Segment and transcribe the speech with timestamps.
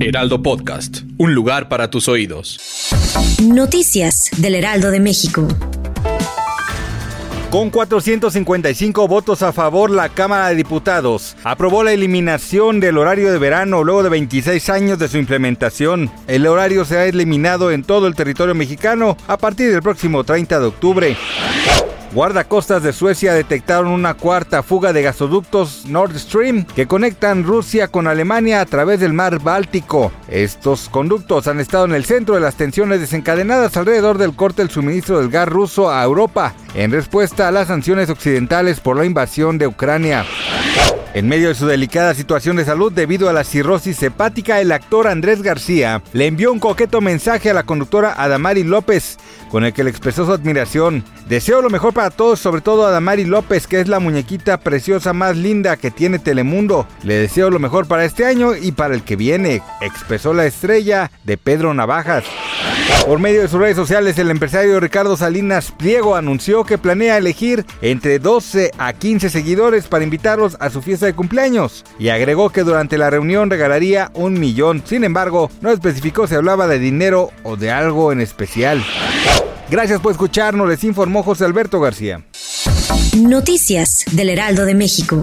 [0.00, 1.00] Heraldo Podcast.
[1.16, 2.60] Un lugar para tus oídos.
[3.42, 5.48] Noticias del Heraldo de México.
[7.50, 13.38] Con 455 votos a favor, la Cámara de Diputados aprobó la eliminación del horario de
[13.38, 16.10] verano luego de 26 años de su implementación.
[16.28, 20.66] El horario será eliminado en todo el territorio mexicano a partir del próximo 30 de
[20.66, 21.16] octubre.
[22.12, 28.06] Guardacostas de Suecia detectaron una cuarta fuga de gasoductos Nord Stream que conectan Rusia con
[28.06, 30.10] Alemania a través del mar Báltico.
[30.28, 34.70] Estos conductos han estado en el centro de las tensiones desencadenadas alrededor del corte del
[34.70, 39.58] suministro del gas ruso a Europa en respuesta a las sanciones occidentales por la invasión
[39.58, 40.24] de Ucrania.
[41.14, 45.08] En medio de su delicada situación de salud debido a la cirrosis hepática, el actor
[45.08, 49.16] Andrés García le envió un coqueto mensaje a la conductora Adamari López,
[49.50, 51.02] con el que le expresó su admiración.
[51.26, 55.14] Deseo lo mejor para todos, sobre todo a Adamari López, que es la muñequita preciosa
[55.14, 56.86] más linda que tiene Telemundo.
[57.02, 61.10] Le deseo lo mejor para este año y para el que viene, expresó la estrella
[61.24, 62.24] de Pedro Navajas.
[63.06, 67.64] Por medio de sus redes sociales, el empresario Ricardo Salinas Pliego anunció que planea elegir
[67.80, 72.64] entre 12 a 15 seguidores para invitarlos a su fiesta de cumpleaños y agregó que
[72.64, 74.82] durante la reunión regalaría un millón.
[74.84, 78.84] Sin embargo, no especificó si hablaba de dinero o de algo en especial.
[79.70, 82.24] Gracias por escucharnos, les informó José Alberto García.
[83.16, 85.22] Noticias del Heraldo de México.